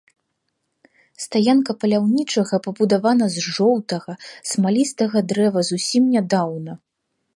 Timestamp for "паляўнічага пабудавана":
1.83-3.25